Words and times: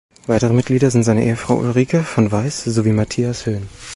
Weitere 0.25 0.51
Mitglieder 0.51 0.89
sind 0.89 1.03
seine 1.03 1.23
Ehefrau 1.23 1.57
Ulrike 1.57 2.01
von 2.01 2.31
Weiß 2.31 2.63
sowie 2.63 2.91
Matthias 2.91 3.45
Höhn. 3.45 3.69